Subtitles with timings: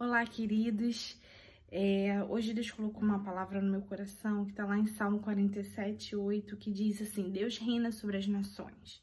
[0.00, 1.20] Olá, queridos.
[1.72, 6.14] É, hoje Deus colocou uma palavra no meu coração que está lá em Salmo 47,
[6.14, 9.02] 8, que diz assim: Deus reina sobre as nações.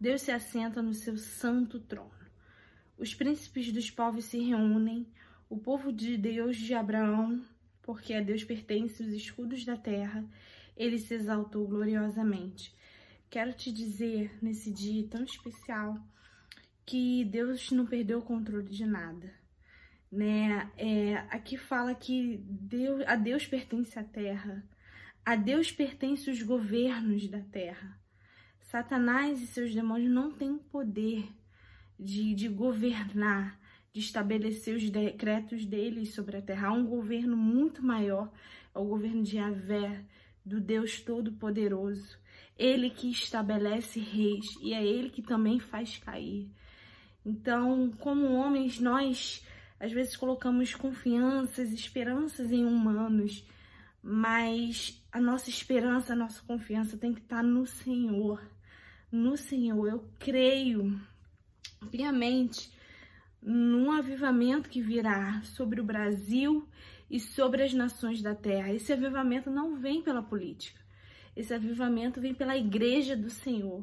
[0.00, 2.10] Deus se assenta no seu santo trono.
[2.96, 5.06] Os príncipes dos povos se reúnem,
[5.46, 7.44] o povo de Deus de Abraão,
[7.82, 10.24] porque a Deus pertence os escudos da terra,
[10.74, 12.74] ele se exaltou gloriosamente.
[13.28, 16.00] Quero te dizer nesse dia tão especial
[16.86, 19.38] que Deus não perdeu o controle de nada
[20.10, 20.70] né?
[20.76, 24.64] É, aqui fala que Deus, a Deus pertence a terra,
[25.24, 27.98] a Deus pertence os governos da terra.
[28.60, 31.28] Satanás e seus demônios não têm poder
[31.98, 33.60] de, de governar,
[33.92, 36.68] de estabelecer os decretos deles sobre a terra.
[36.68, 38.32] Há um governo muito maior,
[38.74, 40.04] é o governo de Yahvé,
[40.44, 42.18] do Deus Todo-Poderoso.
[42.56, 46.50] Ele que estabelece reis e é ele que também faz cair.
[47.24, 49.44] Então, como homens, nós
[49.80, 53.42] às vezes colocamos confianças, esperanças em humanos,
[54.02, 58.42] mas a nossa esperança, a nossa confiança tem que estar no Senhor.
[59.10, 61.00] No Senhor, eu creio
[61.90, 62.70] piamente
[63.42, 66.68] num avivamento que virá sobre o Brasil
[67.10, 68.72] e sobre as nações da terra.
[68.72, 70.78] Esse avivamento não vem pela política.
[71.34, 73.82] Esse avivamento vem pela igreja do Senhor.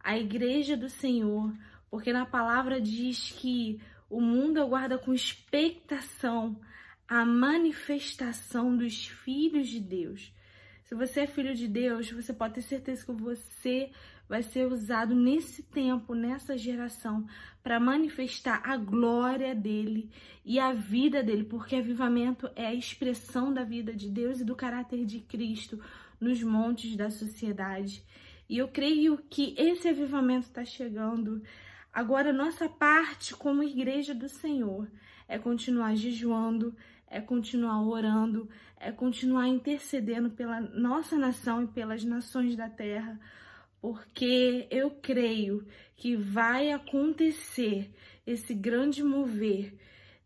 [0.00, 1.52] A igreja do Senhor,
[1.88, 6.60] porque na palavra diz que o mundo aguarda com expectação
[7.08, 10.32] a manifestação dos filhos de Deus.
[10.84, 13.90] Se você é filho de Deus, você pode ter certeza que você
[14.28, 17.26] vai ser usado nesse tempo, nessa geração,
[17.62, 20.10] para manifestar a glória dele
[20.44, 24.56] e a vida dele, porque avivamento é a expressão da vida de Deus e do
[24.56, 25.80] caráter de Cristo
[26.20, 28.04] nos montes da sociedade.
[28.48, 31.42] E eu creio que esse avivamento está chegando.
[31.96, 34.86] Agora, nossa parte como igreja do Senhor
[35.26, 42.54] é continuar jejuando, é continuar orando, é continuar intercedendo pela nossa nação e pelas nações
[42.54, 43.18] da terra,
[43.80, 45.66] porque eu creio
[45.96, 47.90] que vai acontecer
[48.26, 49.72] esse grande mover,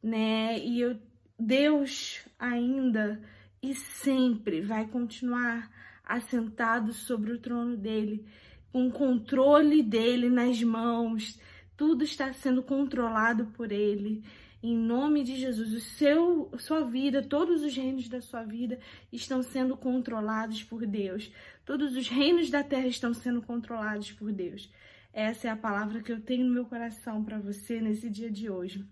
[0.02, 0.58] né?
[0.58, 0.98] E eu,
[1.38, 3.22] Deus ainda
[3.62, 5.70] e sempre vai continuar
[6.04, 8.26] assentado sobre o trono dele,
[8.72, 11.38] com o controle dele nas mãos
[11.80, 14.22] tudo está sendo controlado por Ele.
[14.62, 18.78] Em nome de Jesus, o seu, sua vida, todos os reinos da sua vida
[19.10, 21.32] estão sendo controlados por Deus.
[21.64, 24.70] Todos os reinos da terra estão sendo controlados por Deus.
[25.10, 28.50] Essa é a palavra que eu tenho no meu coração para você nesse dia de
[28.50, 28.86] hoje.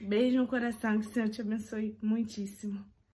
[0.00, 2.82] Beijo no coração, que o Senhor te abençoe muitíssimo.